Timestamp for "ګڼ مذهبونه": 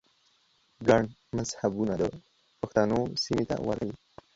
0.87-1.93